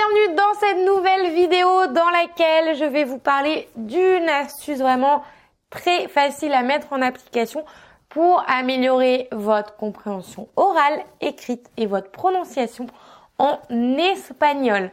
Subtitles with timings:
[0.00, 5.22] bienvenue dans cette nouvelle vidéo dans laquelle je vais vous parler d'une astuce vraiment
[5.68, 7.64] très facile à mettre en application
[8.08, 12.86] pour améliorer votre compréhension orale, écrite et votre prononciation
[13.40, 13.60] en
[13.96, 14.90] espagnol.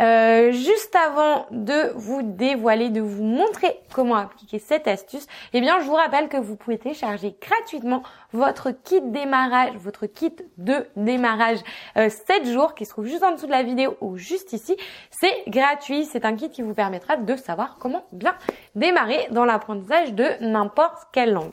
[0.00, 5.80] Euh, juste avant de vous dévoiler, de vous montrer comment appliquer cette astuce, eh bien,
[5.80, 11.58] je vous rappelle que vous pouvez télécharger gratuitement votre kit démarrage, votre kit de démarrage
[11.96, 14.76] euh, 7 jours qui se trouve juste en dessous de la vidéo ou juste ici.
[15.10, 18.36] C'est gratuit, c'est un kit qui vous permettra de savoir comment bien
[18.76, 21.52] démarrer dans l'apprentissage de n'importe quelle langue.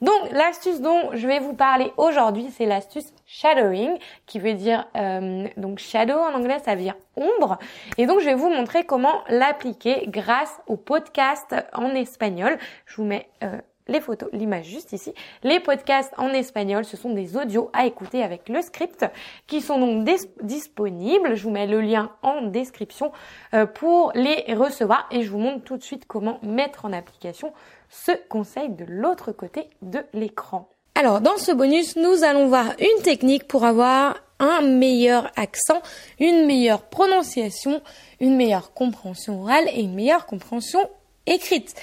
[0.00, 5.46] Donc l'astuce dont je vais vous parler aujourd'hui, c'est l'astuce shadowing, qui veut dire euh,
[5.56, 7.58] donc shadow en anglais, ça veut dire ombre.
[7.98, 12.58] Et donc je vais vous montrer comment l'appliquer grâce au podcast en espagnol.
[12.86, 15.14] Je vous mets euh, les photos, l'image juste ici.
[15.42, 19.06] Les podcasts en espagnol, ce sont des audios à écouter avec le script
[19.46, 20.08] qui sont donc
[20.42, 21.34] disponibles.
[21.34, 23.12] Je vous mets le lien en description
[23.54, 27.52] euh, pour les recevoir et je vous montre tout de suite comment mettre en application
[27.90, 30.68] ce conseil de l'autre côté de l'écran.
[30.94, 35.82] Alors, dans ce bonus, nous allons voir une technique pour avoir un meilleur accent,
[36.18, 37.82] une meilleure prononciation,
[38.20, 40.80] une meilleure compréhension orale et une meilleure compréhension
[41.26, 41.74] écrite.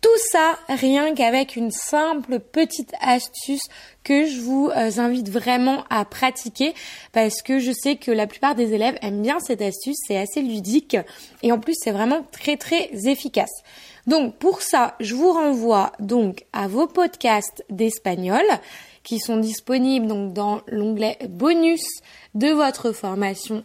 [0.00, 3.64] Tout ça rien qu'avec une simple petite astuce
[4.04, 6.74] que je vous euh, invite vraiment à pratiquer
[7.12, 10.42] parce que je sais que la plupart des élèves aiment bien cette astuce, c'est assez
[10.42, 10.96] ludique
[11.42, 13.62] et en plus c'est vraiment très très efficace.
[14.06, 18.44] Donc pour ça, je vous renvoie donc à vos podcasts d'espagnol
[19.02, 21.84] qui sont disponibles donc dans l'onglet bonus
[22.34, 23.64] de votre formation.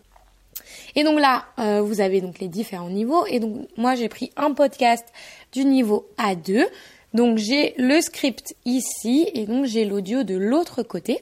[0.96, 3.26] Et donc là, euh, vous avez donc les différents niveaux.
[3.26, 5.06] Et donc moi, j'ai pris un podcast
[5.52, 6.66] du niveau A2.
[7.14, 11.20] Donc j'ai le script ici et donc j'ai l'audio de l'autre côté.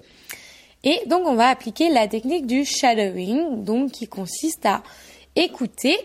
[0.83, 4.81] Et donc on va appliquer la technique du shadowing, donc qui consiste à
[5.36, 5.98] écouter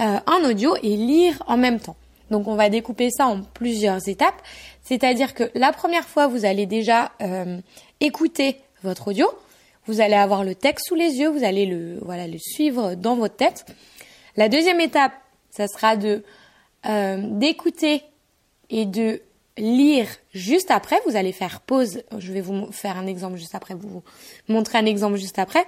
[0.00, 1.96] euh, un audio et lire en même temps.
[2.30, 4.40] Donc on va découper ça en plusieurs étapes.
[4.82, 7.60] C'est-à-dire que la première fois, vous allez déjà euh,
[8.00, 9.26] écouter votre audio.
[9.86, 13.16] Vous allez avoir le texte sous les yeux, vous allez le voilà le suivre dans
[13.16, 13.66] votre tête.
[14.36, 15.12] La deuxième étape,
[15.50, 16.24] ça sera de
[16.86, 18.02] euh, d'écouter
[18.70, 19.20] et de
[19.56, 20.96] lire juste après.
[21.06, 22.02] Vous allez faire pause.
[22.18, 23.74] Je vais vous faire un exemple juste après.
[23.74, 24.02] Vous, vous
[24.48, 25.66] montrer un exemple juste après.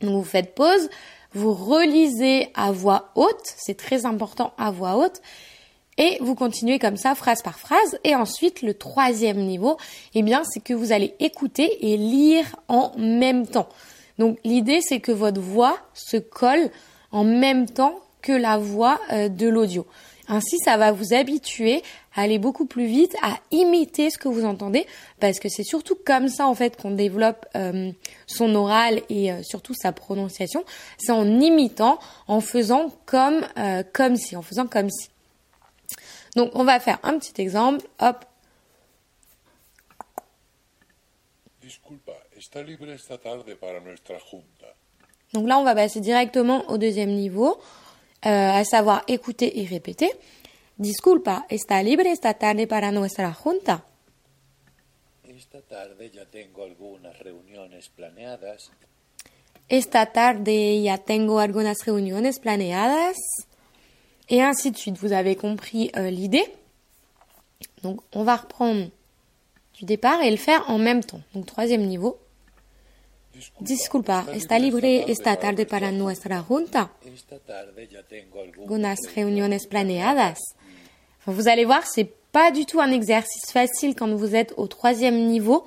[0.00, 0.90] Donc vous faites pause.
[1.32, 3.54] Vous relisez à voix haute.
[3.56, 5.20] C'est très important à voix haute.
[5.98, 7.98] Et vous continuez comme ça, phrase par phrase.
[8.04, 9.76] Et ensuite, le troisième niveau,
[10.14, 13.68] eh bien, c'est que vous allez écouter et lire en même temps.
[14.18, 16.70] Donc, l'idée, c'est que votre voix se colle
[17.10, 19.86] en même temps que la voix euh, de l'audio.
[20.28, 21.82] Ainsi, ça va vous habituer
[22.14, 24.86] à aller beaucoup plus vite, à imiter ce que vous entendez,
[25.20, 27.90] parce que c'est surtout comme ça en fait qu'on développe euh,
[28.26, 30.64] son oral et euh, surtout sa prononciation.
[30.98, 33.46] C'est en imitant, en faisant comme
[33.94, 35.08] comme si, en faisant comme si.
[36.38, 37.84] Donc on va faire un petit exemple.
[37.98, 38.24] Hop.
[41.60, 44.68] Disculpa, ¿está libre esta tarde para nuestra junta?
[45.32, 47.58] Donc là, on va passer directement au deuxième niveau,
[48.24, 50.12] euh, à savoir écouter et répéter.
[50.78, 53.84] Disculpa, ¿está libre esta tarde para nuestra junta?
[55.24, 58.70] Esta tarde ya tengo algunas reuniones planeadas.
[59.68, 63.16] Esta tarde ya tengo algunas reuniones planeadas
[64.28, 64.98] et ainsi de suite.
[64.98, 66.44] Vous avez compris euh, l'idée.
[67.82, 68.88] Donc on va reprendre
[69.74, 71.20] du départ et le faire en même temps.
[71.34, 72.18] Donc troisième niveau.
[73.60, 76.90] Disculpa, ¿está libre esta tarde para nuestra junta?
[78.58, 80.38] Algunas reuniones planeadas.
[81.26, 85.26] Vous allez voir, c'est pas du tout un exercice facile quand vous êtes au troisième
[85.26, 85.64] niveau,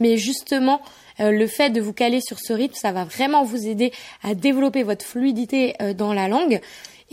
[0.00, 0.82] mais justement,
[1.20, 3.92] euh, le fait de vous caler sur ce rythme, ça va vraiment vous aider
[4.22, 6.60] à développer votre fluidité euh, dans la langue.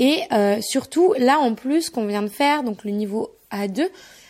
[0.02, 3.88] Et euh, surtout, là en plus qu'on vient de faire, donc le niveau A2,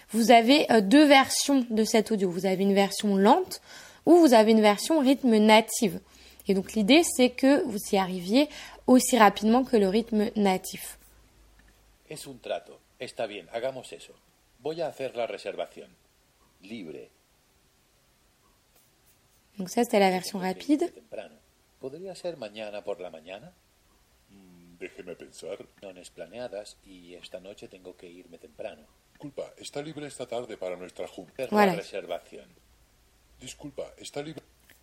[0.10, 2.30] vous avez deux versions de cet audio.
[2.30, 3.62] Vous avez une version lente
[4.06, 6.02] ou vous avez une version rythme native.
[6.50, 8.50] Et donc l'idée, c'est que vous y arriviez
[8.86, 10.98] aussi rapidement que le rythme natif.
[12.10, 12.78] Es un trato.
[13.00, 14.14] Está bien, hagamos eso.
[14.60, 15.88] Voy a hacer la reservación.
[16.64, 17.08] Libre.
[19.58, 20.92] Donc ça, c'était la version rapide.
[20.92, 21.36] Temprano.
[21.80, 23.54] ¿Podría ser mañana por la mañana?
[24.82, 25.58] Déjeme pensar.
[25.80, 28.82] Reuniones planeadas y esta noche tengo que irme temprano.
[29.14, 31.46] Disculpa, ¿está libre esta tarde para nuestra junta?
[31.52, 31.74] Voilà.
[31.74, 32.48] la reservación.
[33.40, 34.42] Disculpa, ¿está libre?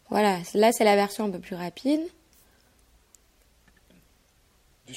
[0.08, 2.08] Voilà, là c'est la version un peu plus rapide.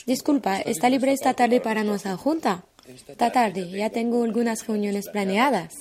[0.05, 2.63] Disculpa, ¿está libre esta tarde para nuestra junta?
[2.87, 5.75] Esta tarde, ya tengo algunas reuniones planeadas.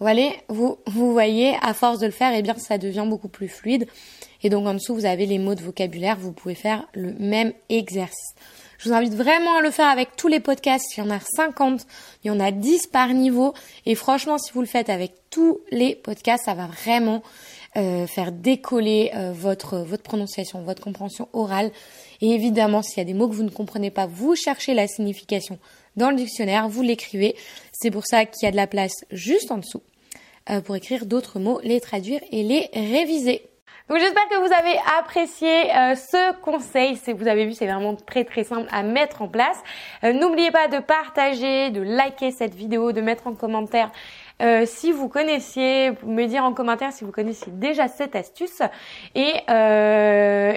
[0.00, 3.48] Voyez, vous, vous voyez, à force de le faire, eh bien, ça devient beaucoup plus
[3.48, 3.86] fluide.
[4.42, 6.16] Et donc en dessous, vous avez les mots de vocabulaire.
[6.18, 8.34] Vous pouvez faire le même exercice.
[8.78, 10.96] Je vous invite vraiment à le faire avec tous les podcasts.
[10.96, 11.84] Il y en a 50,
[12.22, 13.54] il y en a 10 par niveau.
[13.86, 17.24] Et franchement, si vous le faites avec tous les podcasts, ça va vraiment
[17.76, 21.72] euh, faire décoller euh, votre, votre prononciation, votre compréhension orale.
[22.20, 24.86] Et évidemment, s'il y a des mots que vous ne comprenez pas, vous cherchez la
[24.86, 25.58] signification
[25.98, 27.36] dans le dictionnaire, vous l'écrivez.
[27.72, 29.82] C'est pour ça qu'il y a de la place juste en dessous
[30.48, 33.42] euh, pour écrire d'autres mots, les traduire et les réviser.
[33.88, 36.96] Donc j'espère que vous avez apprécié euh, ce conseil.
[36.96, 39.58] Si vous avez vu, c'est vraiment très très simple à mettre en place.
[40.04, 43.90] Euh, n'oubliez pas de partager, de liker cette vidéo, de mettre en commentaire
[44.66, 48.62] si vous connaissiez, me dire en commentaire si vous connaissiez déjà cette astuce
[49.16, 49.32] et,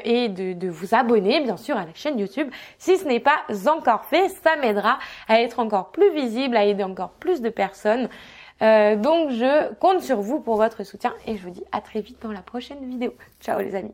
[0.04, 4.06] et de, vous abonner bien sûr à la chaîne YouTube si ce n'est pas encore
[4.06, 4.30] fait.
[4.30, 8.10] Ça m'aidera à être encore plus visible, à aider encore plus de personnes.
[8.62, 12.02] Euh, donc je compte sur vous pour votre soutien et je vous dis à très
[12.02, 13.14] vite dans la prochaine vidéo.
[13.42, 13.94] Ciao les amis